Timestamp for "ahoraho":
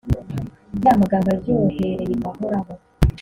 2.27-2.71